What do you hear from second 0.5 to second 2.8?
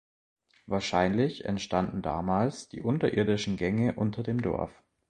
Wahrscheinlich entstanden damals